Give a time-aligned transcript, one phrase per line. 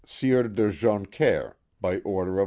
[0.03, 2.39] Sieur de Joncaire, by order of M.